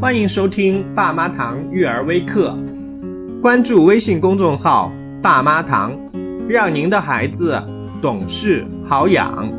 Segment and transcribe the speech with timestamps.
[0.00, 2.56] 欢迎收听爸妈堂育儿微课，
[3.42, 5.92] 关注微信公众号“爸妈堂”，
[6.48, 7.60] 让您的孩子
[8.00, 9.52] 懂事好养。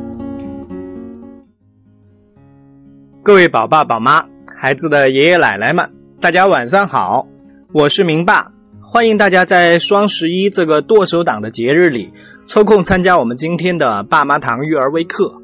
[3.22, 4.24] 各位宝爸宝妈、
[4.56, 5.90] 孩子的爷爷奶奶们，
[6.22, 7.26] 大家晚上好，
[7.74, 8.50] 我是明爸，
[8.82, 12.14] 欢迎大家在双十一这个剁手党的节日里
[12.46, 15.34] 抽空参加我们今天的爸妈堂育儿微课，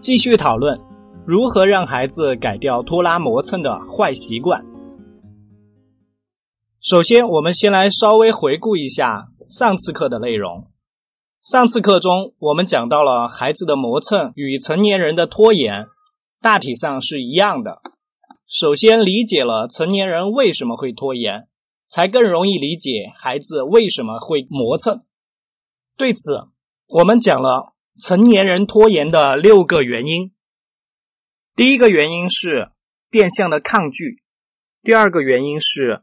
[0.00, 0.80] 继续讨论。
[1.26, 4.64] 如何让孩子改掉拖拉磨蹭的坏习惯？
[6.80, 10.70] 首先，我们先来稍微回顾一下上次课的内容。
[11.42, 15.88] 上次课中，我们讲到了孩子的磨蹭与成年人的拖延
[16.40, 17.80] 大体上是一样的。
[18.46, 21.48] 首先，理解了成年人为什么会拖延，
[21.88, 25.02] 才更容易理解孩子为什么会磨蹭。
[25.96, 26.44] 对此，
[26.86, 30.30] 我们讲了成年人拖延的六个原因。
[31.56, 32.70] 第一个原因是
[33.08, 34.22] 变相的抗拒，
[34.82, 36.02] 第二个原因是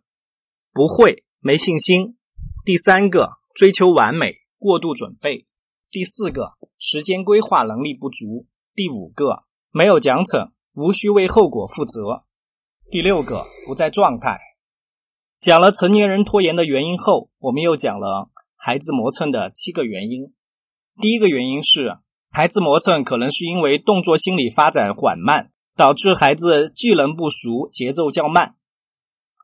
[0.74, 2.18] 不会没信心，
[2.66, 5.46] 第三个追求完美过度准备，
[5.92, 12.26] 第四个时间规划能力不足，第五个没有奖惩无需为后果负责，
[12.90, 14.40] 第六个不在状态。
[15.38, 20.34] 讲了成年人拖延的原因后，我们又讲了孩子磨蹭的七个原因。
[21.00, 22.00] 第一个原因是。
[22.36, 28.56] 孩子磨蹭可能是因为动作心理发展缓慢，导致孩子技能不熟，节奏较慢。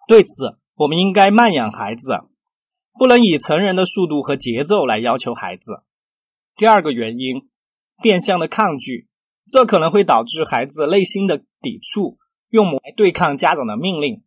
[0.07, 2.23] 对此，我们应该慢养孩子，
[2.97, 5.83] 不能以成人的速度和节奏来要求孩子。
[6.55, 7.47] 第二个原因，
[8.01, 9.07] 变相的抗拒，
[9.47, 12.17] 这可能会导致孩子内心的抵触，
[12.49, 14.23] 用来对抗家长的命令。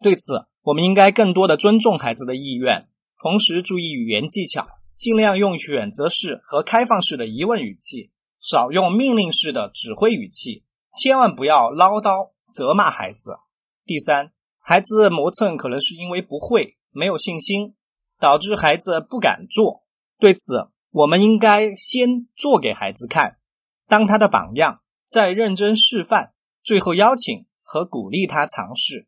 [0.00, 2.88] 对此，我们应该更多的尊重孩子的意愿，
[3.20, 4.68] 同时注意语言技巧。
[4.98, 8.10] 尽量用选择式和开放式的疑问语气，
[8.40, 10.64] 少用命令式的指挥语气，
[11.00, 13.38] 千万不要唠叨责骂孩子。
[13.84, 17.76] 第三，孩子磨蹭可能是因为不会、没有信心，
[18.18, 19.84] 导致孩子不敢做。
[20.18, 23.38] 对此，我们应该先做给孩子看，
[23.86, 26.32] 当他的榜样，再认真示范，
[26.64, 29.06] 最后邀请和鼓励他尝试。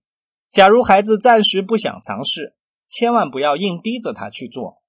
[0.48, 2.54] 假如孩子暂时不想尝试，
[2.86, 4.79] 千万不要硬逼着他去做。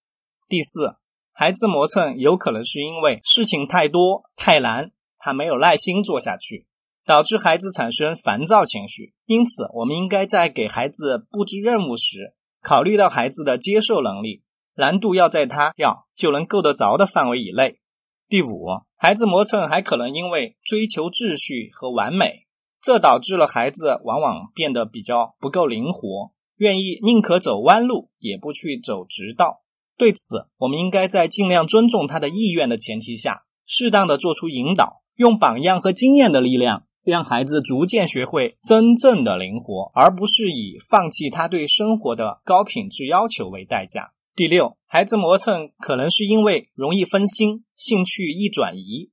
[0.52, 0.98] 第四，
[1.32, 6.68] 孩子磨蹭有可能是因为事情太多太难，他没有耐心做下去，
[7.06, 9.14] 导致孩子产生烦躁情绪。
[9.26, 14.44] 因此，我们应该在给孩子布置任务时，考虑到孩子的接受能力，
[14.76, 17.80] 难度要在他要就能够得着的范围以内。
[18.28, 18.68] 第五，
[18.98, 22.46] 孩子磨蹭还可能因为追求秩序和完美，
[22.82, 29.62] 这导致了孩子往往变得比较不够灵活，愿意宁可走弯路也不去走直道。
[30.02, 44.14] 对此，我们应该在尽量尊重他的意愿的前提下，适当的做出引导，用榜样和经验的力量，让孩子逐渐学会真正的灵活，而不是以放弃他对生活的高品质要求为代价。
[44.36, 49.12] 第六，孩子磨蹭可能是因为容易分心，兴趣易转移，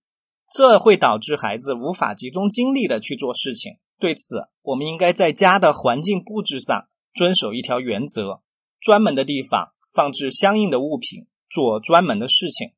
[0.50, 3.74] 这会导致孩子无法集中精力的去做事情。
[3.98, 8.40] 对此，我们应该在家的环境布置上遵守一条原则：
[8.80, 9.74] 专门的地方。
[9.98, 12.70] 放置相应的物品，做专门的事情。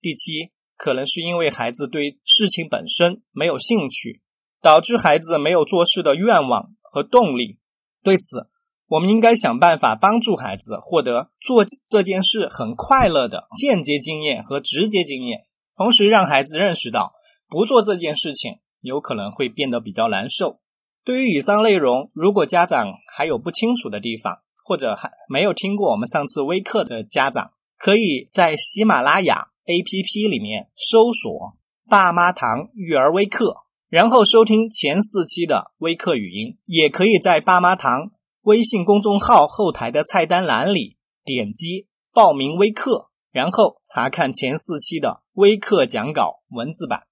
[0.00, 4.22] 第七，可能是因为孩子对事情本身没有兴趣，
[4.62, 7.58] 导致孩子没有做事的愿望和动力。
[8.04, 8.48] 对此，
[8.86, 15.46] 我们应该想办法帮助孩子获得做这件事很快乐的间接经验和直接经验，
[15.76, 17.12] 同时让孩子认识到
[17.48, 20.60] 不做这件事情有可能会变得比较难受。
[21.04, 31.56] 对于以上内容，如果家长还有不清楚的地方，或者还没有听过我们上次微课的家长，可以在喜马拉雅 APP 里面搜索
[31.88, 36.58] “爸妈堂育儿微课”，然后收听前四期的微课语音。
[36.66, 38.10] 也可以在爸妈堂
[38.42, 47.04] 微信公众号后台的菜单栏里点击报名微课，然后查看前四期的微课讲稿文字版。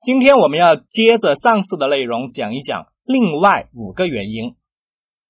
[0.00, 4.54] 今天我们要接着上次的内容讲一讲另外五个原因。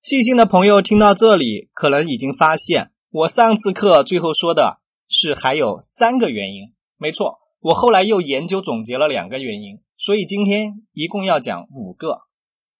[0.05, 6.73] 细心的朋友听到这里，可能已经发现我上次课最后说的是还有三个原因。
[6.95, 12.19] 没错，我后来又研究总结了两个原因，所以今天一共要讲五个。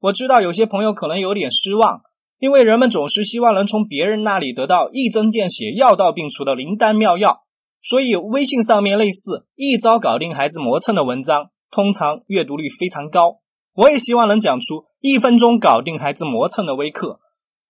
[0.01, 2.01] 我知道有些朋友可能有点失望，
[2.37, 7.41] 因为人们总是希望能从别人那里得到一针见血、药到病除的灵丹妙药，
[7.81, 13.39] 所以微信上面类似一招搞定孩子磨蹭的文章，通常阅读率非常高。
[13.75, 17.19] 我也希望能讲出一分钟搞定孩子磨蹭的微课，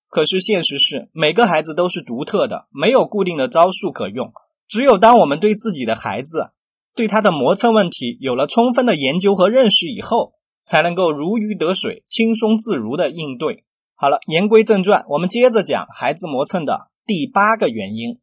[0.07, 4.31] 可是现实是每个孩子都是独特的，没有固定的招数可用。
[4.67, 6.51] 只有当我们对自己的孩子、
[6.95, 13.65] 对他的磨蹭问题有了充分的研究和认识以后，才能够如鱼得水、轻松自如的应对。
[13.95, 18.19] 好了，言归正传，我们接着讲孩子磨蹭的第八个原因：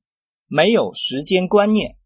[0.46, 1.96] 没有时间观念。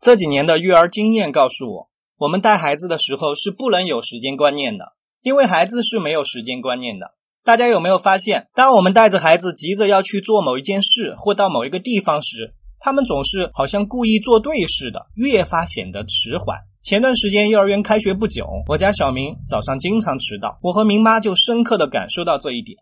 [0.00, 4.92] 这几年的育儿经验告诉我，我们带孩子的时候是不能有时间观念的，
[5.26, 7.14] 因为孩子是没有时间观念的。
[7.42, 16.60] 大家有没有发现，当我们带着孩子急着要去做某一件事或到某一个地方时，他们总是好像故意作对似的，越发显得迟缓。
[16.80, 22.78] 前段时间幼儿园开学不久，我家小明早上经常迟到，我和明妈就深刻的感受到这一点。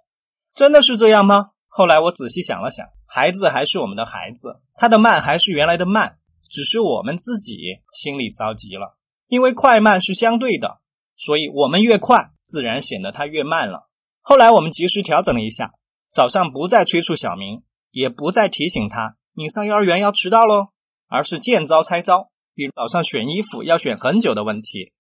[0.54, 1.46] 真的是这样吗？
[1.66, 6.18] 后来我仔细想了想，孩子还是我们的孩子，他的慢还是原来的慢，
[6.50, 7.56] 只是我们自己
[7.90, 8.98] 心里着急了。
[9.28, 10.82] 因为快慢是相对的，
[11.16, 13.88] 所以我们越快，自然显得他越慢了。
[14.20, 15.72] 后来我们及时调整了一下，
[16.10, 20.68] 早上不再催促小明，也不再提醒他你上幼儿园要迟到喽，
[21.08, 22.30] 而是见招拆招。
[22.54, 24.92] 比如早上选衣服要选很久的问题，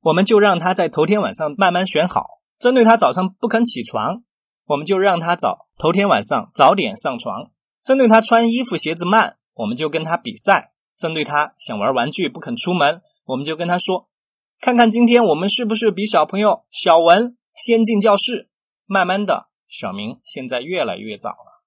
[0.00, 2.40] 我们就让他在头天晚上慢慢选好。
[2.58, 4.22] 针对他早上不肯起床。
[4.66, 7.50] 我们就让他早头天晚上早点上床。
[7.82, 10.72] 针对他穿衣服鞋子慢，我们就跟他比赛。
[10.96, 14.08] 针对他想玩玩具不肯出门，我们就跟他说
[14.60, 18.48] ：“看看今天我们是不是比小朋友小文先进教室。”
[18.84, 21.62] 慢慢的，小明现在越来越早了。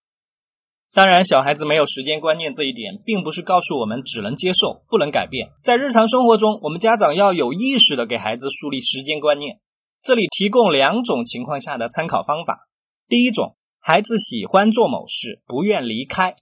[0.94, 5.50] 当然，小孩子没有时间观念这一点，并不是告诉我们只能接受不能改变。
[5.64, 9.60] 在日常生活中，我们家长要有意识的给孩子树立时间观念。
[10.04, 12.68] 这里提供两种情况下的参考方法。
[13.08, 16.36] 第一种，孩子喜欢做某事，不愿离开。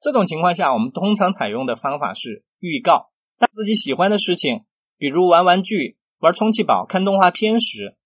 [0.00, 3.10] 这种情况下，我们通常采用的方法是预告。
[3.38, 4.64] 当自己喜欢的事情，
[5.02, 7.96] 比如玩玩具、玩充气宝、看动画片时，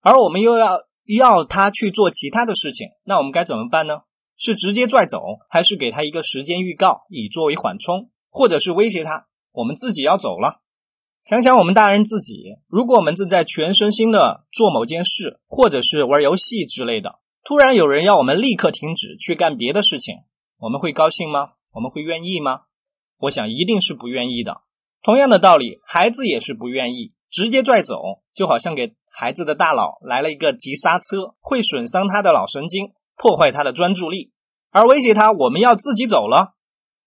[0.00, 4.04] 而我们又要要他去做其他的事情，那我们该怎么办呢？
[4.38, 5.20] 是直接拽走，
[5.50, 10.62] 还是给他一个时间预告，以作为缓冲，或者是威胁他，我们自己要走了？
[11.22, 17.18] 想想我们大人自己，如果我们正在全身心的做某件事，或者是玩游戏之类的。
[17.44, 20.20] 突然有人要我们立刻停止去干别的事情，
[20.56, 21.50] 我们会高兴吗？
[21.74, 22.62] 我们会愿意吗？
[23.18, 24.62] 我想一定是不愿意的。
[25.02, 34.32] 同样的道理，孩子也是不愿意直接拽走，就好像给孩子的大脑来了一个急刹车，会损伤他的脑神经，破坏他的专注力，
[34.70, 36.54] 而威胁他我们要自己走了，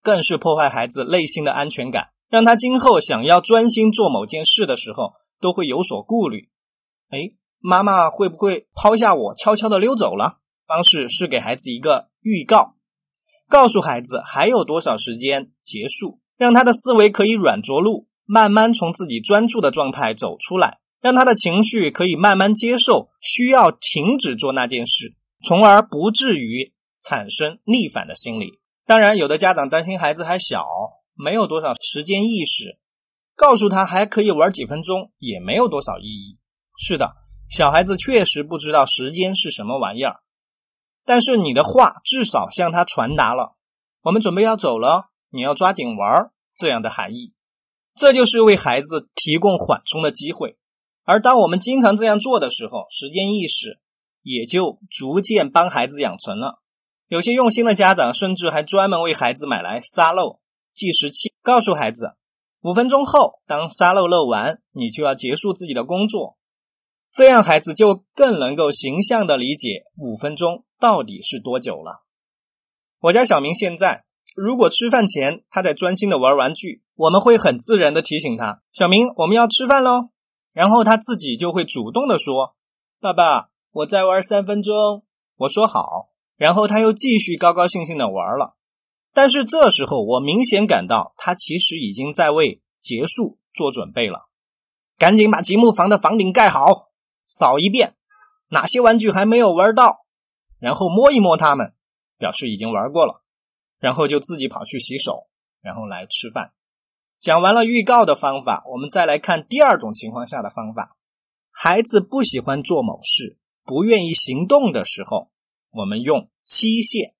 [0.02, 6.48] 更是破坏孩子内心的安全感，让他今后想要专心做某件事的时候都会有所顾虑。
[7.10, 7.36] 哎。
[7.66, 10.40] 妈妈会不会抛下我，悄悄的溜走了？
[10.66, 12.74] 方式是给孩子一个预告，
[13.48, 25.14] 告诉孩子还有多少时间结束，让他的思维可以软着陆，慢慢从自己专注的状态走出来，让他的情绪可以慢慢接受需要停止做那件事，
[25.44, 28.60] 从而不至于产生逆反的心理。
[28.86, 30.64] 当然，有的家长担心孩子还小，
[31.14, 32.78] 没有多少时间意识，
[33.36, 36.38] 告诉他还可以玩几分钟，也没有多少意义。
[36.78, 37.14] 是的。
[37.46, 40.20] 小孩子确实不知道时间是什么玩意儿，
[41.04, 43.54] 但是你的话至少向他传达了
[44.02, 47.34] “我们准备要走了，你要抓紧玩”这样的含义，
[47.92, 50.56] 这就是为孩子提供缓冲的机会。
[51.02, 53.80] 而当我们经常这样做的时候，时间意识
[54.22, 56.62] 也就逐渐帮孩子养成了。
[57.08, 60.38] 有些用心的家长甚至还专门为孩子买来沙漏
[60.72, 62.14] 计时器，告诉孩子
[62.62, 66.38] 五分钟后，当沙漏漏完，你就要结束自己的工作。
[67.12, 72.04] 这样孩子就更能够形象的理解五分钟到底是多久了。
[73.00, 80.10] 我家小明现在，如果吃饭前他在专心的玩玩具，我们会很自然的提醒他：“小明，我们要吃饭喽。”
[80.52, 82.56] 然后他自己就会主动的说
[83.00, 85.04] ：“爸爸，我再玩三分钟。”
[85.38, 88.56] 我说好，然后他又继续高高兴兴的玩了。
[89.12, 94.26] 但是这时候我明显感到他其实已经在为结束做准备了，
[94.98, 96.90] 赶紧把积木房的房顶盖好。
[97.26, 97.96] 扫一遍，
[98.48, 100.04] 哪些玩具还没有玩到，
[100.58, 101.72] 然后摸一摸它们，
[102.18, 103.23] 表示已经玩过了，
[103.84, 105.26] 然后就自己跑去洗手，
[105.60, 106.54] 然后来吃饭。
[107.18, 110.96] 讲完了预告的方法，我们再来看第二种情况下的方法：
[111.50, 115.28] 孩子不喜欢做某事，不愿意行动的时候，
[115.70, 117.12] 我们用期限。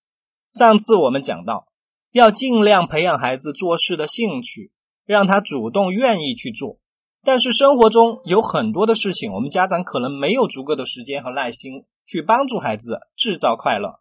[0.51, 1.69] 上次我们讲到，
[2.13, 4.73] 要尽量培养孩子做事的兴趣，
[5.05, 6.79] 让他主动愿意去做。
[7.23, 14.01] 但是生活中有很多的事情，我们家长可能没有足够的时间和耐心去帮助孩子制造快乐，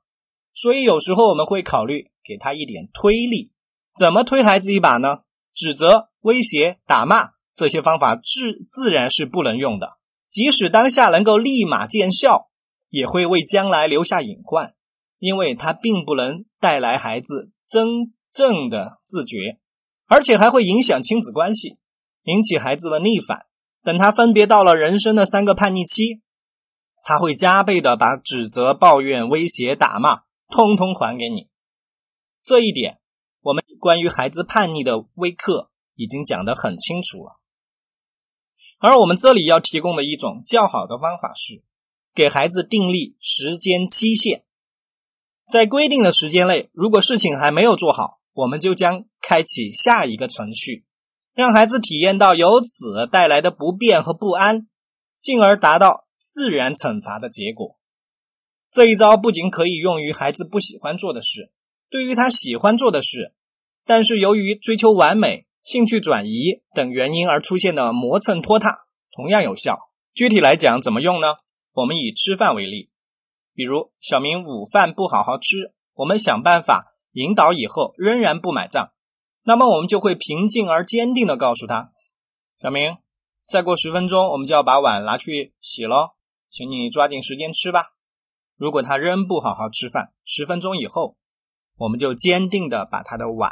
[0.54, 3.52] 所以有时候我们会考虑给他一点推力。
[3.98, 5.20] 怎么推孩子一把呢？
[5.54, 9.98] 指责、威胁、打骂这些方法自自然是不能用的。
[10.30, 12.50] 即使当下能够立马见效，
[12.90, 14.74] 也会为将来留下隐患，
[15.20, 19.60] 因为它并不能带来孩子真正的自觉，
[20.08, 21.78] 而且还会影响亲子关系。
[22.24, 23.46] 引起孩子的逆反。
[23.84, 26.22] 等他分别到了人生的三个叛逆期，
[27.04, 30.22] 他会加倍的把指责、抱怨、威胁、打骂
[30.54, 31.50] 通通还给你。
[32.44, 33.00] 这一点，
[33.42, 37.40] 我们关于孩子叛逆的微课已经讲得很清楚了。
[38.78, 41.64] 而我们这里要提供的一种较好的方法是，
[42.14, 44.44] 给孩子订立时间期限，
[45.48, 50.86] 在规定的时间内，如果事情还没有做好，我们就将开启下一个程序，
[51.34, 54.68] 让孩子体验到由此带来的不便和不安，
[55.20, 57.80] 进而达到自然惩罚的结果。
[58.74, 61.52] 这一招不仅可以用于孩子不喜欢做的事，
[61.90, 63.34] 对于他喜欢做的事，
[63.86, 65.46] 但是由于追求完美。
[65.64, 69.80] 兴趣转移等原因而出现的磨蹭拖沓同样有效。
[70.14, 71.36] 具体来讲，怎么用呢？
[71.72, 72.90] 我们以吃饭为例，
[73.54, 78.92] 比如小明午饭不好好吃，我们想办法引导以后仍然不买账，
[79.44, 81.88] 那么我们就会平静而坚定地告诉他
[82.62, 82.98] ：“小明，
[83.50, 86.10] 再过十分钟我们就要把碗拿去洗喽，
[86.50, 87.94] 请你抓紧时间吃吧。”
[88.64, 91.18] 如果他仍不好好吃饭，十分钟以后，
[91.76, 93.52] 我们就坚定地把他的碗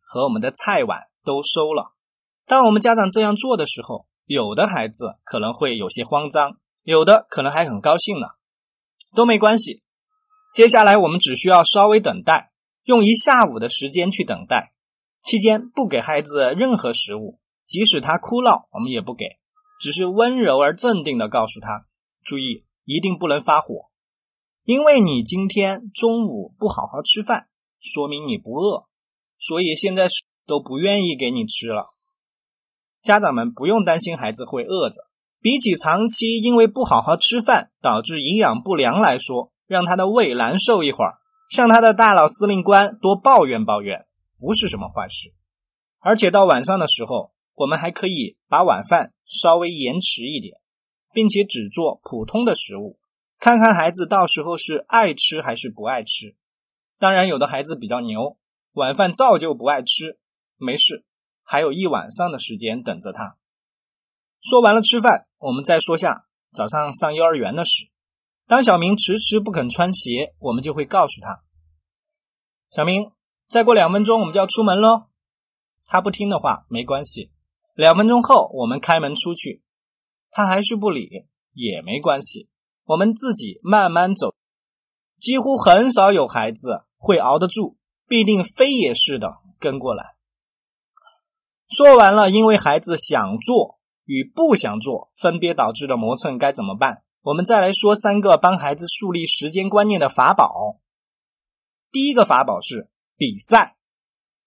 [0.00, 1.00] 和我们的菜碗。
[1.24, 1.92] 都收了。
[2.46, 8.28] 当我们家长这样做的时候，有的孩子可能会有些慌张，有的可能还很高兴呢。
[9.16, 9.82] 都没关系。
[10.54, 12.52] 接下来我们只需要稍微等待，
[12.84, 14.72] 用一下午的时间去等待，
[15.20, 19.24] 期间不给孩子任何食物，即使他哭闹，我们也不给，
[19.80, 21.82] 只是温柔而镇定的告诉他：
[22.24, 23.90] 注意，一定不能发火，
[24.66, 27.48] 因为你今天中午不好好吃饭，
[27.80, 28.84] 说明你不饿，
[29.38, 30.08] 所以现在。
[30.48, 31.90] 都不愿意给你吃了。
[33.02, 35.08] 家长们不用担心孩子会饿着，
[35.40, 41.18] 比起长期因为不好好吃饭导致营养不良来说，让他的胃难受一会儿，
[41.50, 44.06] 向他的大脑司令官多抱怨抱怨，
[44.38, 45.34] 不是什么坏事。
[45.98, 50.58] 而且到晚上的时候，我们还可以把晚饭稍微延迟一点，
[51.12, 53.00] 并且只做普通的食物，
[53.38, 56.36] 看看孩子到时候是爱吃还是不爱吃。
[56.98, 58.38] 当然，有的孩子比较牛，
[58.72, 60.18] 晚饭照旧不爱吃。
[60.56, 61.04] 没事，
[61.42, 63.36] 还有一晚上的时间等着他。
[64.40, 67.90] 说完了吃饭，我们再说下早上上幼儿园的事。
[68.46, 71.42] 当小明迟迟不肯穿鞋，我们就会告诉他
[72.70, 73.10] ：“小明，
[73.48, 75.08] 再过两分钟我们就要出门喽。”
[75.88, 77.30] 他不听的话没关系，
[77.74, 79.62] 两分钟后我们开门出去，
[80.30, 82.48] 他还是不理也没关系，
[82.86, 84.34] 我们自己慢慢走。
[85.20, 87.76] 几乎很少有孩子会熬得住，
[88.06, 90.14] 必定飞也似的跟过来。
[91.68, 97.02] 说完了，因为孩子想做与不想做分别导致的磨蹭该怎么办？
[97.22, 100.78] 我们再来说三个帮孩子树立时间观念的法宝。
[101.90, 103.76] 第一个法宝是比赛。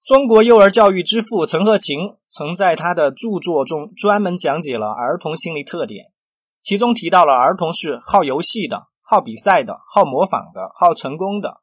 [0.01, 6.13] 中国幼儿教育之父陈鹤琴曾在他的著作中专门讲解了儿童心理特点，
[6.61, 11.61] 其中提到了儿童是好游戏的、好比赛的、好模仿的、好成功的。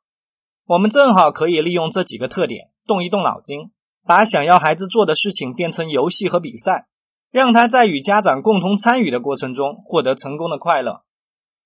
[0.64, 3.70] 我们正好可以利用这几个特点，动一动脑筋。
[4.04, 6.86] 把想要孩子做的事情变成游戏和比赛，
[7.30, 11.02] 让他在与家长共同参与的过程中获得成功的快乐。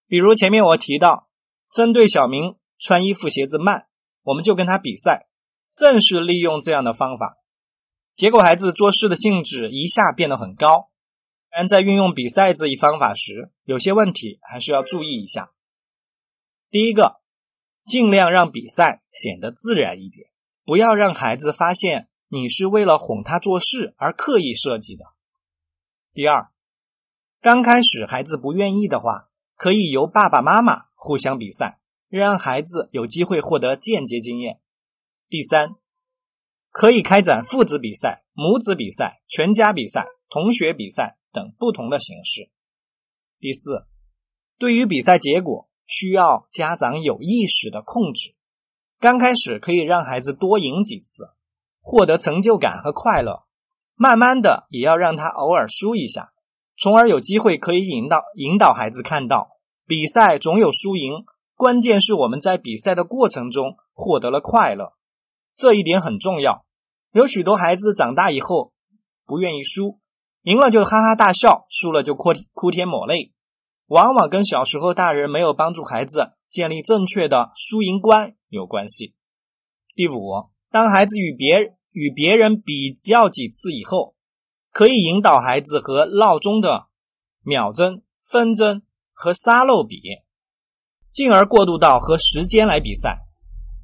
[0.07, 1.29] 比如前面我提到，
[1.71, 3.87] 针对小明穿衣服鞋子慢，
[4.23, 5.29] 我们就跟他比赛。
[5.73, 7.37] 正是利用这样的方法，
[8.17, 10.89] 结果孩子做事的兴致一下变得很高。
[11.50, 15.50] 但在运用比赛这一方法时，有些问题还是要注意一下。
[16.71, 17.21] 第一个，
[17.85, 20.28] 尽量让比赛显得自然一点，
[20.64, 22.07] 不要让孩子发现。
[22.33, 25.04] 你是为了哄他做事而刻意设计的。
[26.12, 26.52] 第二，
[27.40, 34.61] 刚开始孩子不愿意的话，可以由爸爸妈妈互相比赛，让孩子有机会获得间接经验。
[35.28, 35.75] 第三，
[36.71, 42.51] 可以开展父子比赛、母子比赛、全家比赛、同学比赛等不同的形式。
[43.39, 43.87] 第四，
[44.59, 48.35] 对于比赛结果，需要家长有意识的控制。
[48.99, 51.31] 刚开始可以让孩子多赢几次。
[51.83, 53.45] 获得成就感和快乐，
[53.95, 56.31] 慢慢的也要让他偶尔输一下，
[56.77, 59.53] 从而有机会可以引导引导孩子看到
[59.87, 64.93] 比赛总有输赢，关键是我们在比赛的过程中获得了快乐，
[65.57, 66.67] 这一点很重要。
[67.13, 68.75] 有许多孩子长大以后
[69.25, 69.99] 不愿意输，
[70.42, 73.35] 赢了就哈哈大笑，输了就哭哭天抹泪，
[73.87, 79.14] 往往跟小时候大人没有帮助孩子建立正确的输赢观有关系。
[79.94, 84.14] 第五，当孩子与别与别人比较几次以后，
[84.73, 86.87] 可以引导孩子和闹钟的
[87.42, 88.82] 秒针、分针
[89.12, 90.00] 和沙漏比，
[91.12, 93.26] 进而过渡到和时间来比赛。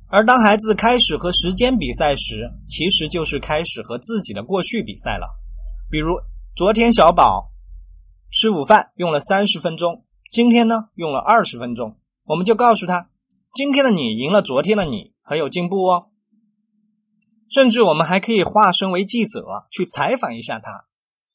[0.08, 5.36] 而当孩子开始和时间比赛时，其实就是开始和自己的过去比赛了。
[5.90, 6.14] 比如，
[6.56, 7.52] 昨天小宝
[8.30, 13.10] 吃午饭用了三十分钟，今天呢用了二十分钟，我们就告诉他，
[13.52, 16.08] 今天的你赢了昨天的你，很有进步哦。
[17.50, 20.86] 甚至我们还可以化身为记者去采访一下他，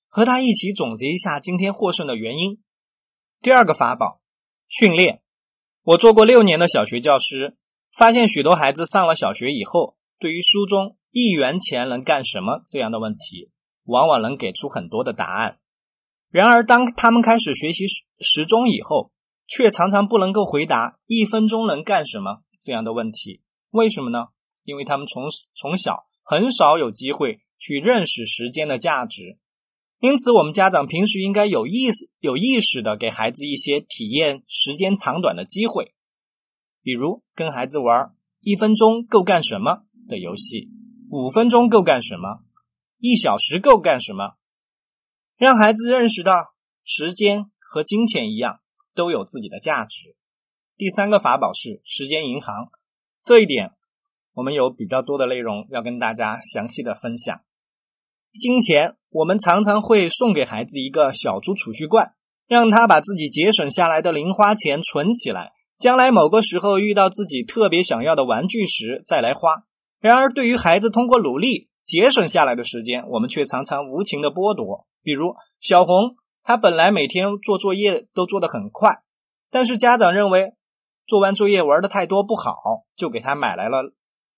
[0.07, 2.59] 和他一起总结一下今天获胜的原因。
[3.43, 4.21] 第二个法宝，
[4.67, 5.21] 训练。
[5.83, 7.57] 我做过六年的小学教师，
[7.95, 13.50] 发现许多孩子上了小学以后，对于书中一元钱能干什么这样的问题，
[13.83, 15.59] 往往能给出很多的答案。
[16.29, 17.85] 然而，当他们开始学习
[18.19, 19.11] 时钟以后，
[19.47, 23.41] 却常常不能够回答“一分钟能干什么”这样的问题。
[23.71, 24.27] 为什么呢？
[24.63, 25.23] 因为他们从
[25.53, 29.39] 从小很少有机会去认识时间的价值。
[29.99, 35.93] 因此，我们家长平时应该有意识、有意识的给孩子一些体验时间长短的机会，
[36.81, 40.69] 比如跟孩子玩“一分钟够干什么”的游戏
[41.11, 42.39] ，“五分钟够干什么
[43.01, 44.35] ”，“一小时够干什么”。
[45.35, 46.53] 让孩子认识到，
[46.85, 48.61] 时间和金钱一样，
[48.93, 50.15] 都有自己的价值。
[50.77, 52.69] 第三个法宝是时间银行，
[53.23, 53.71] 这一点
[54.33, 57.41] 我们有比较多的内容要跟大家详细的分享。
[58.39, 62.13] 金钱，我们常常会送给孩子一个小猪储蓄罐，
[62.47, 69.65] 让他把自己节省下来的零花钱存起来，将来某个时候遇到自己特别想要的玩具时再来花。
[69.99, 74.87] 然而，对于孩子通过努力节省下来的时间，我们却常常无情的剥夺。
[75.03, 79.03] 比如小红，她本来每天做作业都做得很快，
[79.49, 80.53] 但是家长认为
[81.05, 83.93] 做完作业玩的太多不好，就给她买来了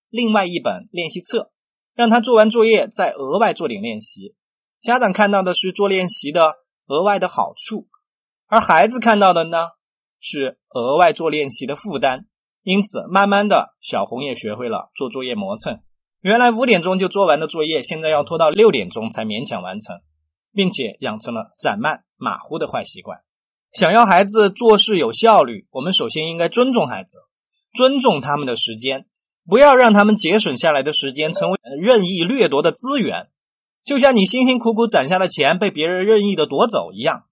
[0.09, 1.51] 另外一本练习册，
[1.93, 4.33] 让她做完作业再额外做点练习。
[4.81, 6.55] 家长看到的是做练习的
[6.87, 7.87] 额外的好处，
[8.47, 9.57] 而孩子看到的呢
[10.19, 12.25] 是额外做练习的负担。
[12.63, 15.83] 因此，慢慢的小红也学会了做作业磨蹭。
[16.23, 19.99] 原来五点钟就做完的作业，现在要拖到六点钟才勉强完成。
[20.55, 23.21] 并且养成了散漫马虎的坏习惯。
[23.71, 27.17] 想要孩子做事有效率，我们首先应该尊重孩子，
[27.73, 29.07] 尊重他们的时间，
[29.47, 33.29] 不要让他们节省下来的时间成为任意掠夺的资源，
[33.83, 37.23] 就像你辛辛苦苦攒下的钱被别人任意的夺走一样。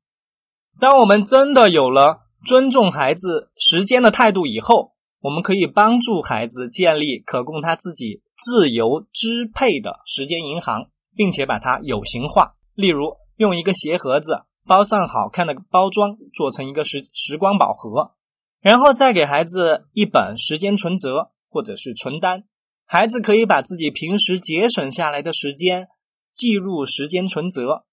[0.79, 12.51] 当我们真的有了尊重孩子时间的态度以后，我们可以帮助孩子建立可供他自己自由支配的时间银行，并且把它有形化。
[12.73, 18.15] 例如，用一个鞋盒子包上好看的包装，做成一个时时光宝盒，
[18.61, 22.45] 然后再给孩子一本时间存折或者是存单，
[22.85, 25.87] 孩子可以把自己平时节省下来的时间
[26.33, 27.85] 记入时间存折。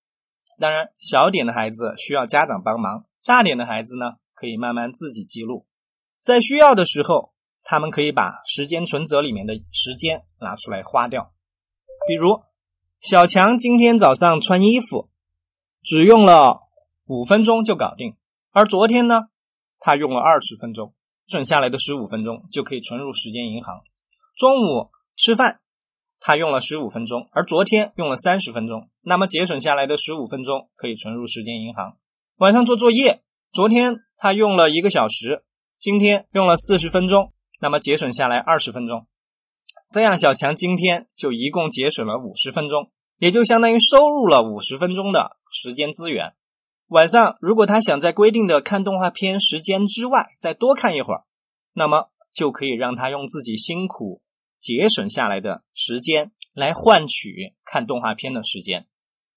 [0.59, 5.67] 当然，小点的孩子需要家长帮忙，大点的孩子呢，可以慢慢自己记录。
[6.29, 11.33] 在需要的时候，他们可以把时间存折里面的时间拿出来花掉，
[12.07, 12.43] 比如。
[13.01, 15.09] 小强今天早上穿衣服
[15.83, 16.59] 只用了
[17.07, 18.17] 五分钟就搞定，
[18.51, 19.29] 而昨天呢，
[19.79, 20.93] 他用了二十分钟，
[21.29, 23.83] 省下来的十五分钟就可以存入时间银行。
[24.37, 25.61] 中午吃饭，
[26.21, 31.97] 他用了十五分钟，而昨天用了三十分钟，那么节省下来的十五分钟可以存入时间银行。
[32.37, 35.45] 晚上做作业，昨天他用了一个小时，
[35.79, 39.07] 今天用了四十分钟，那么节省下来二十分钟。
[39.89, 46.35] 这样，小强今天就一共节省了五十分钟，也就相当于收入了五十分钟的时间资源。
[46.89, 51.25] 晚上，如果他想在规定的看动画片时间之外再多看一会儿，
[51.75, 54.21] 那么就可以让他用自己辛苦
[54.59, 58.89] 节省下来的时间来换取看动画片的时间。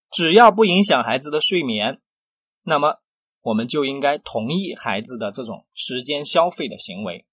[0.10, 2.01] 只要不影响孩子的睡眠，
[2.63, 3.00] 那么
[3.41, 7.25] 我们就应该同意孩子的这种时间消费的行为。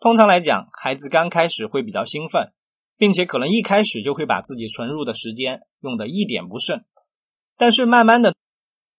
[0.00, 2.52] 通常来讲，孩子刚开始会比较兴奋，
[2.96, 6.84] 并且可能一开始就会把自己存入的时间用的一点不剩。
[7.56, 8.34] 但是慢慢的，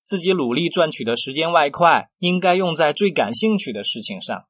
[0.03, 4.45] 自己努力赚取的时间外快应该用在最感兴趣的事情上，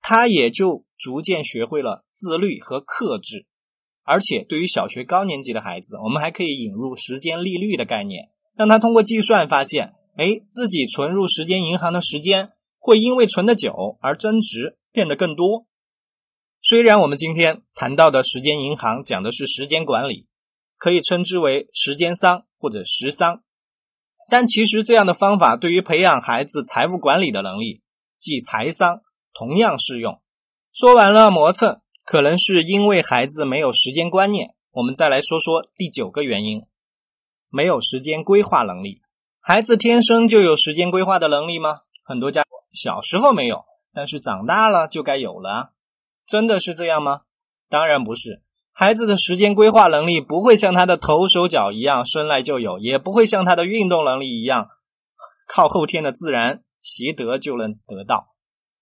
[0.00, 3.46] 他也就逐渐学会了自律和克制。
[4.02, 15.66] 而且对于小学高年级的孩子，我们还可以引入时间利率的概念，让他通过计算发现，哎，自己存入时间银行的时间会因为存的久而增值，变得更多。
[16.62, 20.28] 虽然我们今天谈到的时间银行讲的是时间管理，
[20.78, 23.42] 可以称之为时间商或者时商，
[24.30, 27.82] 但其实这样的方法对于培养孩子财务管理的能力，
[28.18, 29.02] 即财商，
[29.34, 30.22] 同样适用。
[30.72, 34.54] 说完了磨蹭，可能是因为孩子没有时间观念。
[34.70, 36.62] 我们再来说说第九个原因：
[37.48, 39.02] 没有时间规划能力。
[39.46, 41.80] 孩子天生就有时间规划的能力吗？
[42.02, 45.74] 很多家小时候没有，但是长大了就该有了。
[46.26, 47.20] 真的是这样吗？
[47.68, 48.40] 当然不是。
[48.72, 54.70] 孩子的时间规划能力不会像他的头手脚一样生来就有，也不会像他的运动能力一样
[55.46, 58.30] 靠后天的自然习得就能得到，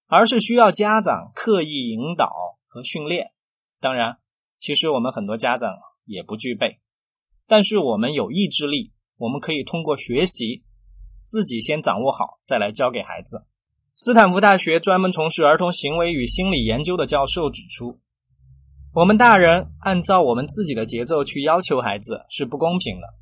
[0.07, 2.31] 而是需要家长刻意引导
[2.68, 3.33] 和训练。
[3.81, 4.18] 当然，
[4.61, 6.79] 其实我们很多家长也不具备，
[7.48, 10.64] 但是我们有意志力，我们可以通过学习，
[11.22, 13.46] 自己先掌握好，再来教给孩子。
[13.94, 18.00] 斯坦福大学专门从事儿童行为与心理研究的教授指出，
[18.92, 23.14] 我们大人按照我们自己的节奏去要求孩子是不公平的，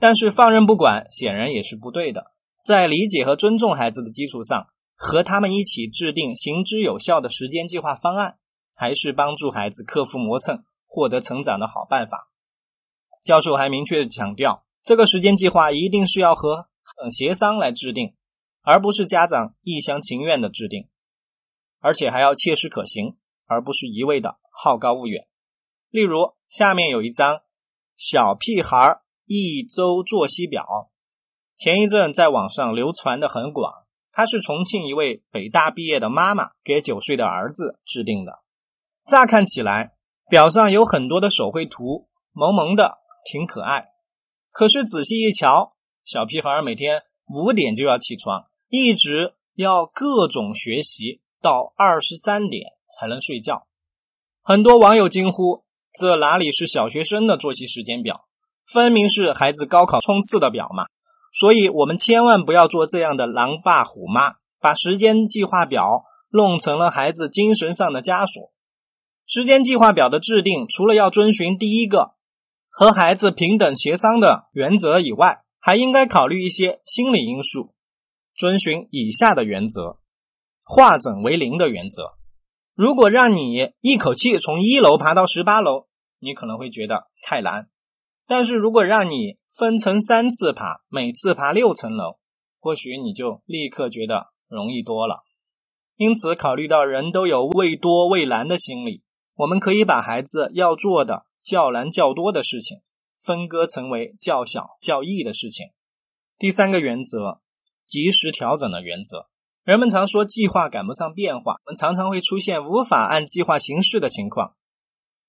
[0.00, 2.32] 但是放任不管显然也是不对的。
[2.64, 8.38] 在理解和尊重孩子的基础上，和他们一起制定行之有效的时间计划方案。
[8.68, 12.28] 才是帮助孩子克服磨蹭、获得成长的好办法。
[13.24, 16.68] 教授还明确强调，这个时间计划一定是要和
[17.10, 18.14] 协商来制定，
[18.62, 20.88] 而不是家长一厢情愿的制定，
[21.80, 25.26] 而且还要切实可行，而不是一味的好高骛远。
[25.90, 27.40] 例如，下面有一张
[27.96, 30.64] 小屁孩一周作息表，
[31.56, 38.44] 前一阵在网上流传的很广，它是重庆一位北大毕业的妈妈给九岁的儿子制定的。
[39.04, 39.96] 乍看起来，
[40.30, 42.98] 表上有很多的手绘图，萌萌的，
[43.32, 43.95] 挺可爱。
[44.56, 53.66] 可是仔细一瞧，小屁孩每天五点就要起床，一直要各种学习，到二十三点才能睡觉。
[54.42, 58.24] 很多网友惊呼：“这哪里是小学生的作息时间表，
[58.66, 60.86] 分明是孩子高考冲刺的表嘛！”
[61.38, 68.50] 所以，我们千万不要做这样的狼爸虎妈，把时间计划表弄成了孩子精神上的枷锁。
[69.26, 72.12] 时间计划表的制定，除了要遵循第一个
[72.78, 77.72] 和孩子平等协商的原则以外，还应该考虑一些心理因素，
[78.34, 79.96] 遵循以下的原则：
[80.62, 82.18] 化整为零的原则。
[82.74, 85.86] 如果让你一口气从一楼爬到十八楼，
[86.18, 87.62] 你可能会觉得太难；
[88.26, 92.18] 但是如果让你分成三次爬，每次爬六层楼，
[92.60, 95.24] 或许你就立刻觉得容易多了。
[95.96, 99.02] 因此，考虑到人都有畏多畏难的心理。
[99.34, 102.80] 我们可以把孩子要做的较难较多的事情
[103.16, 105.68] 分割成为较小较易的事情。
[106.36, 107.40] 第三个原则，
[107.84, 109.28] 及时调整的原则。
[109.62, 114.56] 人们常说计划赶不上变化，我们常常会出现无法按计划行事的情况。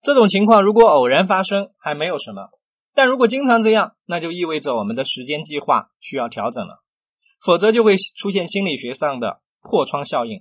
[0.01, 2.49] 这种情况如果偶然发生还没有什么，
[2.95, 6.84] 但如果经常这样，那就意味着我们的时间计划需要调整了，
[7.39, 10.39] 否则就会出现心理学上的破窗效应，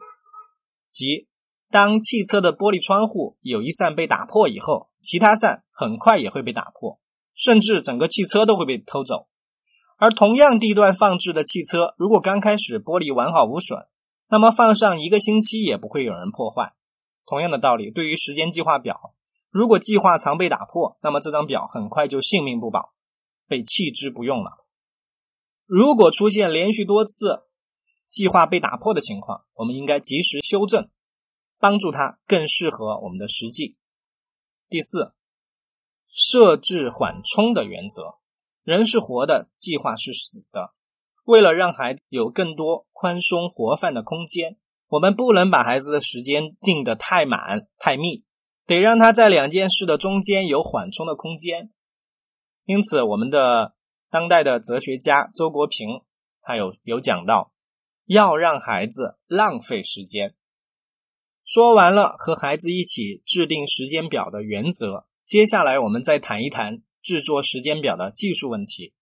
[0.90, 1.28] 即。
[1.70, 7.00] 当汽车的玻璃窗户有一扇被打破以后，其他扇很快也会被打破，
[7.34, 9.26] 甚至整个汽车都会被偷走。
[9.98, 13.86] 而同样地段放置的汽车，如果刚开始玻璃完好无损，
[14.28, 16.74] 那么放上一个星期也不会有人破坏。
[17.26, 19.14] 同样的道理，对于时间计划表，
[19.50, 22.92] 如果计划常被打破，那么这张表很快就性命不保，
[23.48, 24.64] 被弃之不用了。
[25.64, 27.42] 如果出现连续多次
[28.08, 30.88] 计划被打破的情况，我们应该及时修正。
[31.58, 33.76] 帮助他更适合我们的实际。
[34.68, 35.14] 第四，
[36.08, 38.16] 设置缓冲的原则。
[38.62, 40.74] 人是活的，计划是死的。
[41.24, 48.24] 为了让孩子有更多宽松活泛的空间，我们不能把孩子的时间定得太满太密，
[48.66, 51.72] 得让他在两件事的中间有缓冲的空间。
[52.64, 53.74] 因此，我们的
[54.10, 56.02] 当代的哲学家周国平
[56.42, 57.52] 他有有讲到，
[58.04, 60.34] 要让孩子浪费时间。
[61.46, 68.92] 说完了和孩子一起制定时间表的原则，接下来我们再谈一谈制作时间表的技术问题。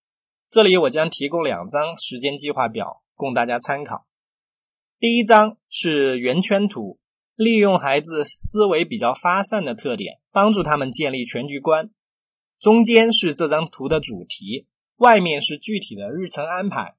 [0.47, 4.07] 这里我将提供两张时间计划表供大家参考。
[4.99, 6.99] 第一张是圆圈图，
[7.35, 11.93] 利用孩子思维比较发散的特点，帮助他们建立全局观。
[12.61, 16.95] 中间是这张图的主题，外面是具体的日程安排。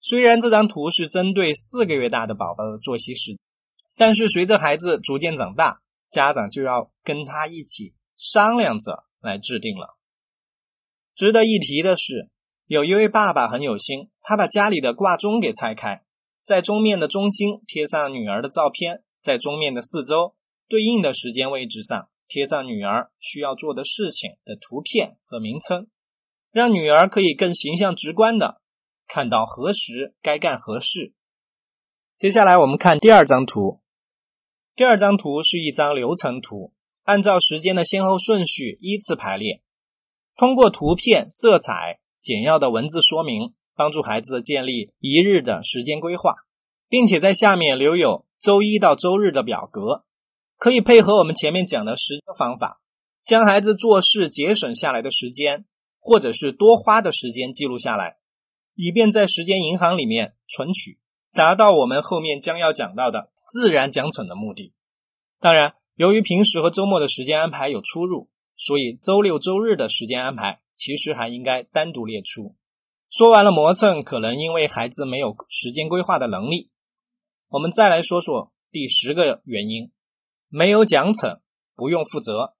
[0.00, 3.36] 虽然这张图是针对四个月大的宝宝的作息时。
[3.96, 9.96] 但是随着孩子逐渐长大，家长就要跟他一起商量着来制定了。
[11.14, 12.28] 值得一提的是，
[12.66, 16.02] 有一位爸爸很有心，他把家里的挂钟给拆开，
[16.42, 20.34] 在钟面的中心贴上女儿的照片，在钟面的四周
[20.68, 25.86] 对应的时间位置上贴上女儿需要做的事情的图片和名称，
[26.50, 28.60] 让女儿可以更形象直观的
[29.06, 31.14] 看到何时该干何事。
[32.18, 33.83] 接下来我们看第二张图。
[34.76, 36.72] 第二张图是一张流程图，
[37.04, 39.62] 按照时间的先后顺序依次排列。
[40.36, 46.34] 通过图片、色彩、简要的文字说明，帮助孩子建立一日的时间规划，
[46.88, 50.02] 并且在下面留有周一到周日的表格，
[50.58, 52.80] 可以配合我们前面讲的时间方法，
[53.24, 55.66] 将孩子做事节省下来的时间，
[56.00, 58.16] 或者是多花的时间记录下来，
[58.74, 60.98] 以便在时间银行里面存取，
[61.32, 64.72] 达到我们后面将要讲到的自然奖惩的目的。
[65.38, 72.56] 当然，由于平时和周末的时间安排有出入，所以周六周日的时间安排其实还应该单独列出。
[73.10, 76.70] 说完了磨蹭，可能因为孩子没有时间规划的能力，
[77.48, 79.92] 我们再来说说第十个原因：
[80.48, 81.40] 没有奖惩，
[81.76, 82.54] 不用负责。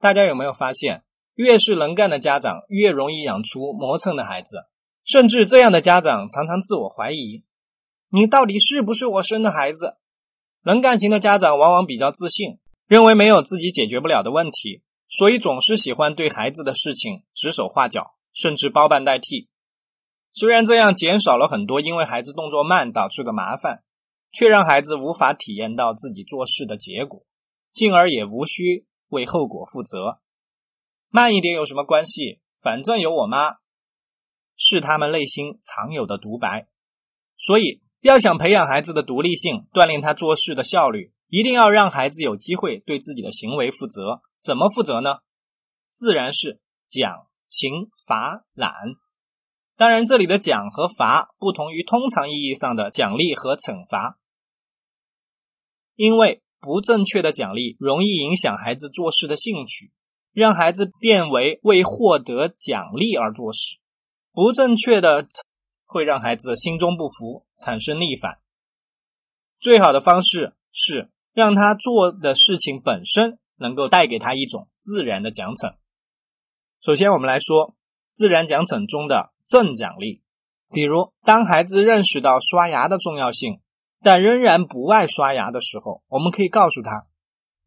[0.00, 4.66] 大家有没有发现，越是能干的家长，越容易养出磨蹭的孩子？
[5.04, 7.44] 甚至这样的家长常常自我怀疑：
[8.10, 9.98] 你到底是不是我生的孩子？
[10.66, 19.48] 能干型的家长往往比较自信，认为没有自己解决不了的问题，所以总是喜欢对孩子的事情指手画脚，甚至包办代替。
[20.32, 23.84] 虽然这样减少了很多因为孩子动作慢导致的麻烦，
[24.32, 27.24] 却让孩子无法体验到自己做事的结果，
[27.70, 30.18] 进而也无需为后果负责。
[31.10, 32.40] 慢一点有什么关系？
[32.60, 33.58] 反正有我妈，
[34.56, 36.66] 是他们内心常有的独白。
[37.36, 44.22] 所以，要想培养孩子的独立性，锻炼他做事的效率，一定要让孩子有机会对自己的行为负责。
[44.40, 45.16] 怎么负责呢？
[45.90, 48.72] 自然是奖、惩、罚、懒。
[49.76, 54.18] 当然，这里的奖和罚不同于通常意义上的奖励和惩罚，
[55.96, 59.90] 因为不正确的奖励容易影响孩子做事的兴趣，
[60.32, 63.80] 让孩子变为为获得奖励而做事；
[64.32, 65.42] 不正确的惩
[65.96, 68.38] 会让孩子心中不服，产生逆反。
[69.58, 75.76] 最好的方式是让他做的事情本身能够带给他一种自然的奖惩。
[76.82, 77.74] 首先，我们来说
[78.10, 79.32] 自然奖惩中的。
[79.48, 80.24] 正奖励，
[80.72, 83.60] 比如当孩子认识到刷牙的重要性，
[84.00, 87.06] 但仍然不爱刷牙的时候，我们可以告诉他：“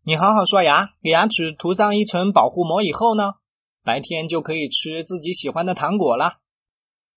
[0.04, 3.36] 你好好刷牙，给牙齿涂上一层保护膜以后呢，
[3.82, 6.40] 白天就可以吃自己喜欢的糖果了。”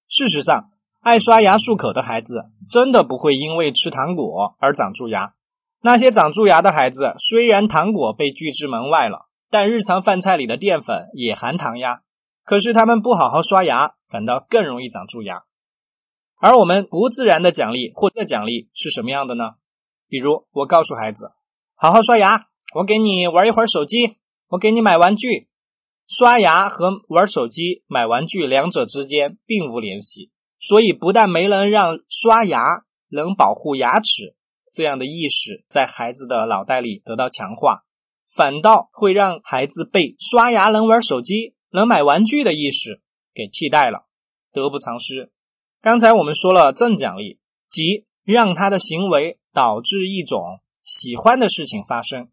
[0.07, 0.71] 事实上，
[1.03, 5.35] 爱刷牙漱口的孩子真的不会因为吃糖果而长蛀牙。
[5.81, 12.03] 那些长蛀牙的孩子，虽然糖果被拒之门外了，但日常饭菜里的淀粉也含糖呀。
[12.45, 15.43] 可是他们不好好刷牙，反倒更容易长蛀牙。
[16.39, 19.55] 而我们不自然的奖励或者奖励是什么样的呢？
[20.07, 21.33] 比如我告诉孩子，
[21.75, 24.19] 好好刷牙，我给你玩一会儿手机，
[24.51, 25.49] 我给你买玩具。
[26.07, 30.31] 刷牙和玩手机、买玩具两者之间并无联系，
[30.63, 32.63] 所以不但没能让刷牙
[33.09, 34.35] 能保护牙齿
[34.71, 37.85] 这样的意识在孩子的脑袋里得到强化，
[38.35, 41.55] 反倒会让孩子被刷牙能玩手机。
[41.75, 43.01] 能买玩具的意识
[43.33, 44.07] 给替代了，
[44.53, 45.33] 得不偿失。
[45.81, 52.29] 刚才我们说了正奖励，即让他的行为导致一种喜欢的事情发生。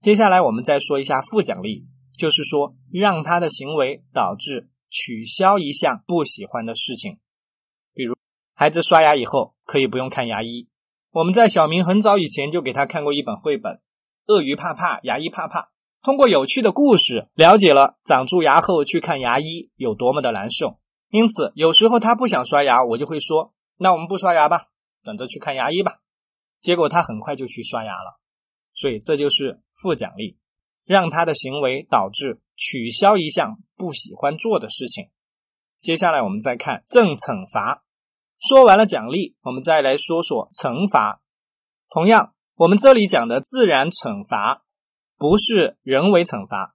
[0.00, 1.86] 接下来我们再说一下负奖励，
[2.18, 7.18] 就是说让他的行为导致取消一项不喜欢的事情。
[7.92, 8.16] 比如
[8.54, 10.68] 孩子刷牙以后可以不用看牙医，
[11.10, 13.74] 我们在小明很早以前就给他看过一本绘本
[14.26, 15.60] 《鳄鱼怕怕，牙医怕怕》。
[16.02, 20.78] 通过有趣的故事，了解了长蛀牙后去看牙医有多么的难受。
[21.10, 24.68] 因此，有时候他不想刷牙，我就会说：“那我们不刷牙吧，
[25.02, 26.00] 等着去看牙医吧。”
[26.60, 28.20] 结果他很快就去刷牙了。
[28.72, 30.36] 所以这就是负奖励，
[30.84, 35.10] 让他的行为导致取消一项不喜欢做的事情。
[35.80, 37.84] 接下来我们再看正惩罚。
[38.38, 41.20] 说完了奖励，我们再来说说惩罚。
[41.90, 44.62] 同样，我们这里讲的自然惩罚。
[45.18, 46.74] 不是人为惩罚，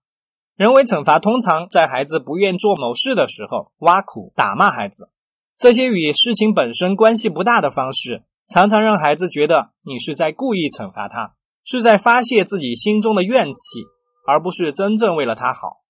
[0.56, 5.12] 人为惩罚通常在孩子不愿做某事的时候挖苦、打骂孩子，
[5.56, 13.84] 这些与事情本身关系不大的方式，常常让孩子觉得你是在故意惩罚他，是在发泄自己心中的怨气，
[14.26, 15.82] 而不是真正为了他好。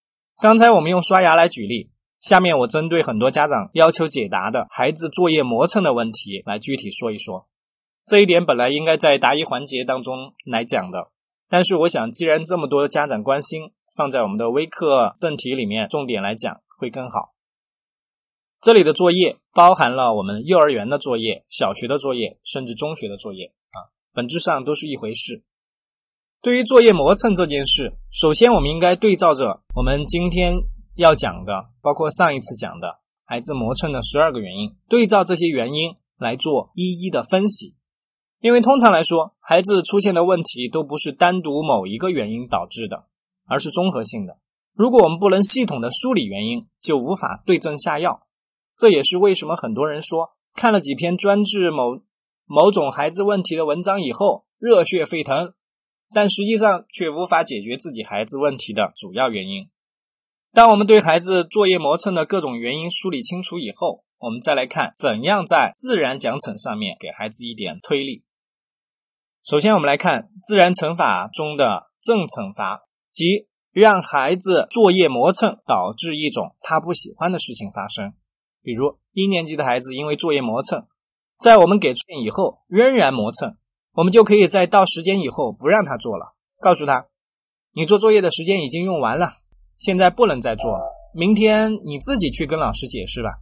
[0.42, 7.48] 刚才我们用刷牙来举例，下面我针对很多家长要求解答的孩子作业磨蹭的问题来具体说一说。
[8.06, 11.10] 这一点本来应该在答疑环节当中来讲的。
[11.50, 17.34] 但是我想，既然这么多家长关心，放在我们的微课正题里面重点来讲会更好。
[18.62, 25.44] 这里的作业包含了我们幼儿园的作业、小学的作业，甚至中学的作业啊，本质上都是一回事。
[26.44, 30.56] 对于作业磨蹭这件事，首先我们应该对照着我们今天
[30.96, 37.76] 要讲的，包括上一次讲的孩子磨蹭的十二个原因，对照这些原因来做一一的分析。
[38.40, 43.04] 因为通常来说，孩子出现的问题都不是单独某一个原因导致的，
[43.46, 44.40] 而是综合性的。
[44.74, 48.24] 如果我们不能系统的梳理原因，就无法对症下药。
[48.76, 52.00] 这也是为什么很多人说看了几篇专治某
[52.46, 55.54] 某种孩子问题的文章以后热血沸腾，
[56.14, 59.70] 但实际上却无法解决自己孩子问题的主要原因。
[60.54, 68.24] 当我们对孩子作业磨蹭的各种原因梳理清楚以后，我们再来看怎样在自然奖惩上面给孩子一点推力。
[69.44, 72.82] 首先，我们来看自然惩罚中的正惩罚，
[73.14, 78.14] 即让孩子作业磨蹭，导致一种他不喜欢的事情发生。
[78.62, 80.86] 比如一年级的孩子因为作业磨蹭，
[81.40, 83.56] 在我们给出以后仍然磨蹭，
[83.94, 87.08] 我们就可以在到时间以后不让他做了，告诉他，
[87.74, 89.34] 你做作业的时间已经用完了，
[89.76, 93.42] 现在不能再做了，明天你自己去跟老师解释吧。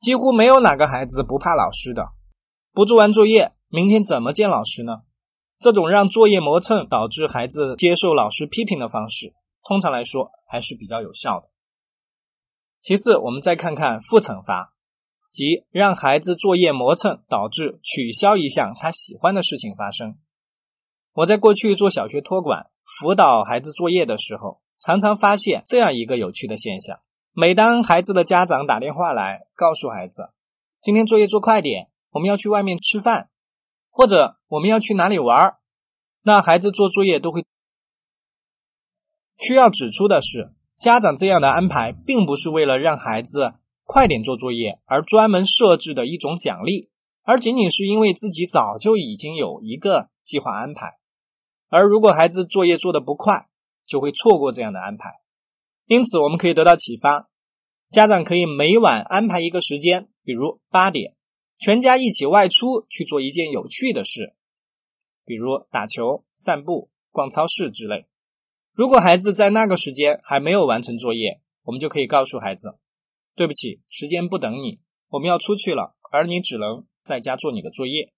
[0.00, 2.12] 几乎没有哪个孩子不怕老师的，
[2.72, 5.02] 不做完作业，明天怎么见老师呢？
[5.58, 9.34] 这种让作业磨蹭导致孩子接受老师批评的方式，
[9.64, 11.48] 通常来说还是比较有效的。
[12.80, 14.72] 其次，我们再看看负惩罚，
[15.30, 20.16] 即让孩子作业磨蹭导致取消一项他喜欢的事情发生。
[21.12, 27.00] 我在过去做小学托管辅导孩子作业的时候，常常发现这样一个有趣的现象。
[27.32, 30.30] 每当孩子的家长打电话来告诉孩子，
[30.80, 33.28] 今天作业做快点，我们要去外面吃饭，
[33.90, 35.58] 或者我们要去哪里玩儿
[36.22, 37.44] 那孩子做作业都会。
[39.36, 43.54] 需要指出的是，家长这样的安排并不是为了让孩子
[43.88, 46.90] 快点做作业而专门设置的一种奖励，
[47.22, 50.98] 而仅仅是因为自己早就已经有一个计划安排。
[51.70, 53.48] 而如果孩子作业做得不快，
[53.86, 55.22] 就会错过这样的安排。
[55.86, 57.30] 因此，我们可以得到启发，
[57.90, 61.14] 家长可以每晚安排一个时间，比如八点，
[61.58, 64.34] 全家一起外出去做一件有趣的事，
[65.24, 68.04] 比如打球、散步、逛超市之类。
[68.74, 72.78] 如果孩子在那个时间还没有完成作业，我们就可以告诉孩子
[73.38, 78.12] ：“对不起，时间不等你，我们要出去了，而你只能在家做你的作业。”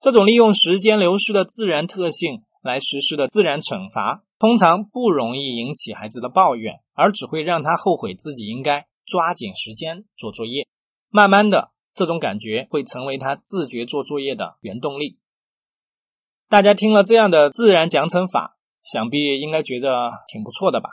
[0.00, 4.24] 这种利用时间流失的自然特性来实施的自然惩罚。
[4.38, 10.66] 通常不容易引起孩子的抱怨，而只会让他后悔自己应该抓紧时间做作业。
[11.08, 15.18] 慢慢的，这种感觉会成为他自觉做作业的原动力。
[16.48, 20.88] 大家听了这样的自然奖惩法，想必应该觉得挺不错的吧？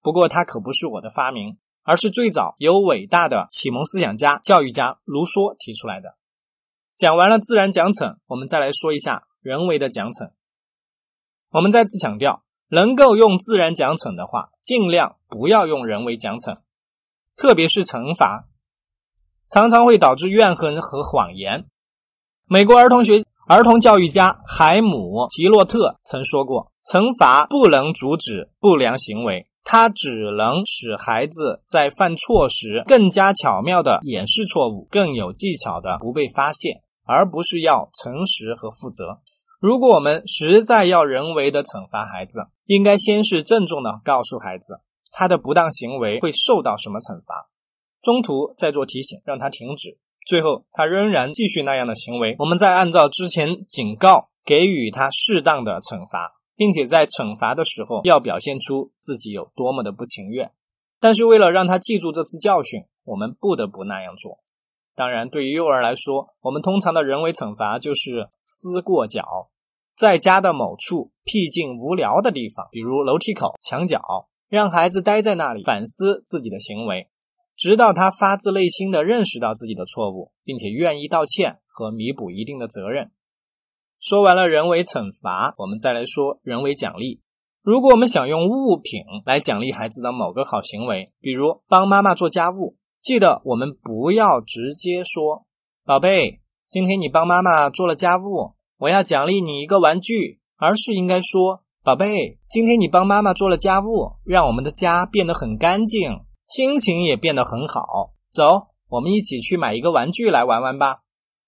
[0.00, 6.16] 不过，它可不是我的发明，而是最早由伟大的启蒙思想家、教育家卢梭提出来的。
[6.94, 10.32] 讲完了自然奖惩，我们再来说一下人为的奖惩。
[11.48, 16.58] 我们再次强调，能够用自然奖惩的话，尽量不要用人为奖惩，
[17.38, 18.48] 特别是惩罚，
[19.48, 21.70] 常常会导致怨恨和谎言。
[22.44, 39.20] 美国儿童学儿童教育家海姆吉洛特曾说过：“惩罚不能阻止不良行为，它只能使孩子在犯错时更加巧妙地掩饰错误，更有技巧地不被发现，而不是要诚实和负责。”
[39.60, 47.50] 如果我们实在要人为的惩罚孩子，应该先是郑重的告诉孩子他的不当行为会受到什么惩罚，
[48.00, 60.50] 中途再做提醒让他停止，最后他仍然继续那样的行为，我们再按照之前警告给予他适当的惩罚，并且在惩罚的时候要表现出自己有多么的不情愿，
[60.98, 64.40] 但是为了让他记住这次教训，我们不得不那样做。
[64.96, 69.50] 当然，对于幼儿来说，我们通常的人为惩罚就是撕过脚，
[69.96, 77.08] 在家的某处僻静无聊的地方，比如楼梯口、墙角，让孩子待在那里反思自己的行为，
[77.56, 83.12] 直到他发自内心的认识到自己的错误，并且愿意道歉和弥补一定的责任。
[84.00, 87.20] 说完了人为惩罚，我们再来说人为奖励。
[87.62, 92.76] 如果我们想用物品来奖励孩子的某个好行为，比如帮妈妈做家务。
[93.02, 95.46] 记得我们不要直接说
[95.84, 108.12] “宝贝，今天你帮妈妈做了家务，我要奖励你一个玩具”，而是应该说“宝贝，今天你帮妈妈做了家务，让我们的家变得很干净，心情也变得很好。
[108.30, 111.00] 走，我们一起去买一个玩具来玩玩吧。”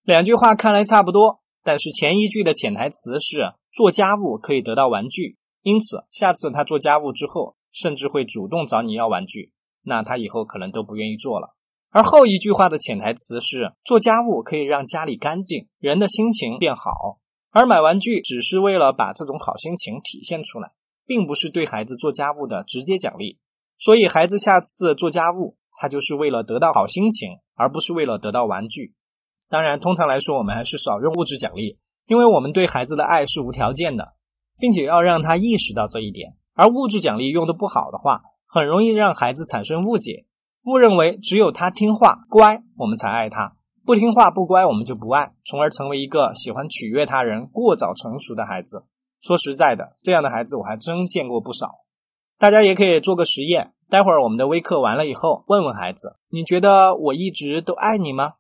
[0.05, 9.53] 两句话看来差不多，但是前一句的潜台词是做家务可以得到玩具，因此下次他做家务之后，甚至会主动找你要玩具。
[9.83, 11.55] 那他以后可能都不愿意做了。
[11.91, 17.19] 而后一句话的潜台词是，做家务可以让家里干净，人的心情变好。
[17.51, 20.73] 而买玩具只是为了把这种好心情体现出来，
[21.05, 23.39] 并不是对孩子做家务的直接奖励。
[23.77, 28.95] 所以孩子下次做家务，他就是为了得到好心情，而不是为了得到玩具。
[29.51, 34.13] 当然，通常来说，我们还是少用物质奖励，因为我们对孩子的爱是无条件的，
[34.57, 36.37] 并且要让他意识到这一点。
[36.55, 40.25] 而物质奖励用的不好的话，很容易让孩子产生误解，
[40.65, 48.85] 误认为只有他听话乖，我们才爱他；不听话不乖，我们就不爱，从而成为一个喜欢取悦他人、过早成熟的孩子。
[49.21, 51.81] 说实在的，这样的孩子我还真见过不少。
[52.39, 58.35] 大家也可以做个实验，待会儿我们的微课完了以后，问问孩子，你觉得我一直都爱你吗？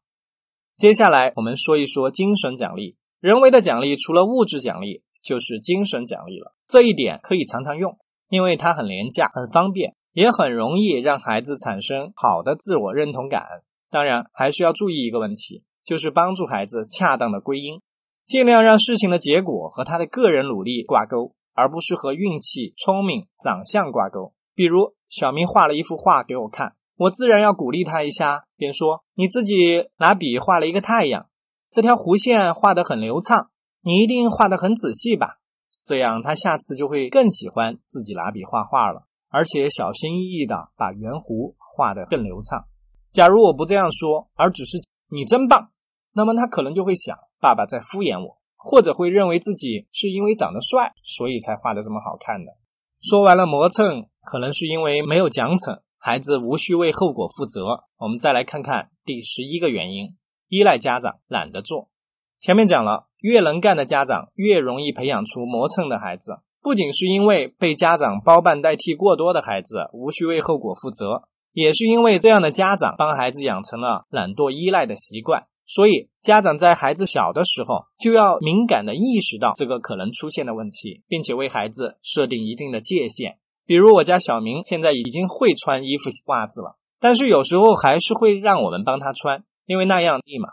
[0.81, 2.97] 接下来我们说一说精神奖励。
[3.20, 6.55] 人为的奖励除了物质奖励，就是精神奖励了。
[6.66, 7.99] 这一点可以常常用，
[8.31, 13.43] 因为它很廉价、很方便，也很容易让孩子产生好的自我认同感。
[13.91, 17.83] 当然，还需要注意一个问题，就是帮助孩子恰当的归因，
[18.24, 24.33] 尽量让事情的结果和他的个人努力挂钩，而不是和运气、聪明、长相挂钩。
[24.55, 24.95] 比如。
[25.11, 31.30] 小明画了一幅画给我看，我自然要鼓励他一下，便说：“你自己拿笔画了一个太阳，
[31.70, 33.48] 这条弧线画得很流畅，
[33.82, 35.38] 你一定画得很仔细吧？
[35.82, 42.66] 这样他下次就会更喜欢自己拿笔画画了，而且小心翼翼地把圆弧画得更流畅。
[43.11, 44.76] 假如我不这样说，而只是
[45.09, 45.70] 你真棒，
[46.12, 52.53] 那么他可能就会想爸爸在敷衍我，或者会认为自己是因为长得帅，所以才画得这么好看的。”
[53.01, 57.84] 说完了磨蹭，可能是因为没有奖惩，孩子无需为后果负责。
[57.98, 60.16] 我们再来看看第十一个原因：
[60.48, 61.90] 依赖家长，懒得做。
[62.38, 66.38] 前面讲了，越能干的家长越容易培养出磨蹭的孩子。
[66.62, 75.48] 不仅是因为被家长包办代替过多的孩子无需为后果负责，也是因为这样的家长帮孩子养成了懒惰依赖的习惯。
[75.66, 83.38] 所以，家长在孩子小的时候就要敏感地意识到这个可能出现的问题，并且为孩子设定一定的界限。
[83.71, 90.49] 比如，我家小明现在已经会穿衣服、袜子了，但是有时候还是会让我们帮他穿，因为那样易嘛。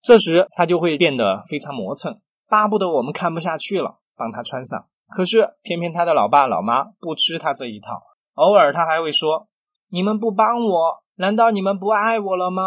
[0.00, 4.86] 这时他就会变得非常磨蹭，巴不得我们看不下去了，帮他穿上。
[5.08, 7.88] 可是偏偏他的老爸老妈不吃他这一套，
[8.34, 9.48] 偶尔他还会说
[9.90, 12.62] ：“你们不帮我，难道你们不爱我了吗？”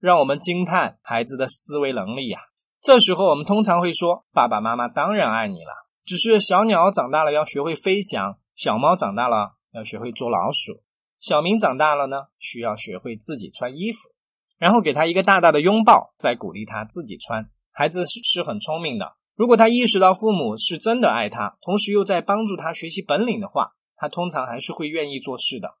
[0.00, 2.40] 让我们惊叹孩子的思维能力呀！
[2.80, 10.82] 这时候我们通常会说：“爸爸妈妈当然爱你了，只是小鸟长大了要学会飞翔，小猫长大了要学会捉老鼠，
[11.18, 14.10] 小明长大了呢，需要学会自己穿衣服。”
[14.58, 17.50] 然后给他一个大大的拥抱，再鼓励他自己穿。
[17.72, 25.74] 孩子是是很聪明的，如果他意识到父母是真的爱他，同时又在帮助他学习本领的话，他通常还是会愿意做事的。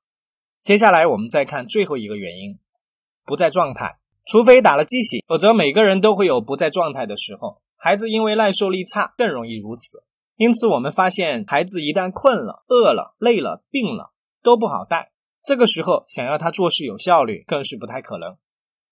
[0.62, 2.58] 接下来我们再看最后一个原因：
[3.24, 3.98] 不在状态。
[4.24, 7.60] 除非打了鸡血，否则每个人都会有不在状态的时候。
[7.76, 10.04] 孩子因为耐受力差，更容易如此。
[10.42, 14.10] 因此，我们发现孩子一旦困了、饿了、累了、病了，
[14.42, 15.12] 都不好带。
[15.44, 18.38] 这个时候，想要他做事有效率，更是不太可能。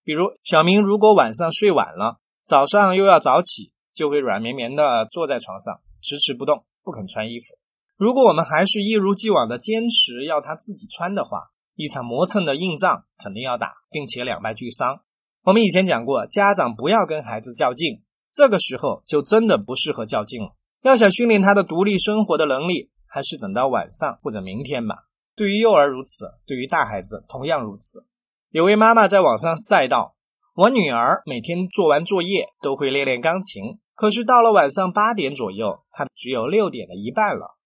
[0.04, 7.58] 比如，小明如果晚上睡晚了，早上又要早起，就会软绵绵的坐在床上，迟迟不动，不肯穿衣服。
[7.96, 15.00] 如果我们还是一如既往的坚持要他自己穿的话，一场磨蹭的硬仗肯定要打，并且两败俱伤。
[15.42, 20.54] 我们以前讲过，家长不要跟孩子较劲，这个时候就真的不适合较劲了。
[20.82, 24.94] 要想训练他的独立生活的能力，还是等到晚上或者明天吧。
[25.36, 28.06] 对于幼儿如此，对于大孩子同样如此。
[28.50, 30.16] 有位妈妈在网上晒道
[30.54, 37.58] ：“我女儿每天做完作业都会练练钢琴，可是到了晚上八点左右，她只有六点的一半了。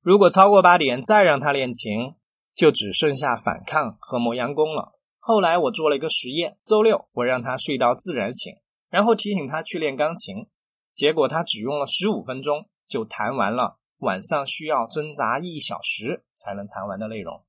[0.00, 2.14] 如果超过八点再让她练琴，
[2.54, 4.92] 就只剩下反抗和磨洋工了。”
[5.24, 8.54] 后来我做了一个实验，周六我让她睡到自然醒，
[8.90, 10.46] 然后提醒她去练钢琴，
[10.94, 17.42] 结果他只用了十五分钟就弹完了晚上需要挣扎一小时才能弹完的内容。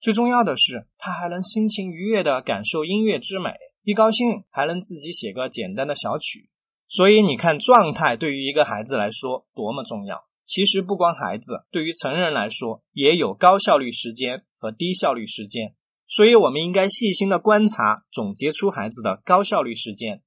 [0.00, 3.50] 最重要的是，他还能心情愉悦地感受音乐之美，
[3.82, 6.50] 一高兴还能自己写个简单的小曲。
[6.86, 10.26] 所以你看，状态对于一个孩子来说多么重要。
[10.44, 15.74] 其实不光孩子，对于成人来说也有高效率时间和低效率时间。
[16.06, 20.22] 所以，我们应该细心的观察，总结出孩子的高效率时间，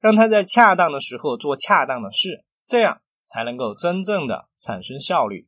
[0.00, 5.46] 让他在恰当的时候做恰当的事，这样才能够真正的产生效率。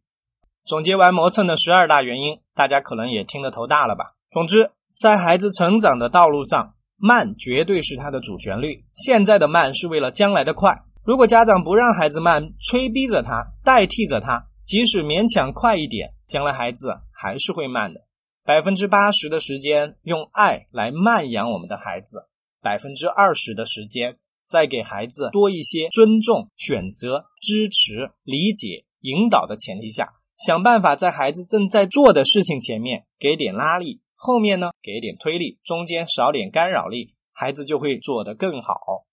[0.65, 4.15] 总结完磨蹭的十二大原因，大家可能也听得头大了吧？
[4.31, 8.85] 总之，在孩子成长的道路上，慢绝对是他的主旋律。
[8.93, 10.83] 现在的慢是为了将来的快。
[11.05, 18.03] 如果家长不让孩子慢，催逼着他，代替着他，即使勉强快一点，将来孩子还是会慢的。
[18.45, 22.29] 百分之八十的时间用爱来慢养我们的孩子，
[22.61, 24.19] 百分之二十的时间
[24.53, 39.07] 再给孩子多一些尊重、选择、支持、理解、引导的前提下，想办法在孩子正在做的事情前面给点拉力，后面呢给点推力，中间少点干扰力，孩子就会做得更好。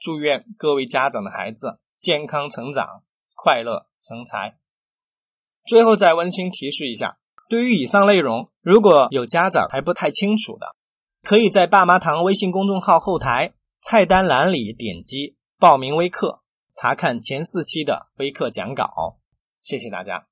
[0.00, 3.02] 祝愿各位家长的孩子健康成长，
[3.36, 4.56] 快乐成才。
[5.66, 7.18] 最后再温馨提示一下。
[7.50, 10.74] 对于以上内容，如果有家长还不太清楚的，
[11.22, 19.18] 可以在爸妈堂微信公众号后台菜单栏里点击报名微课，查看前四期的微课讲稿。
[19.60, 20.29] 谢谢大家。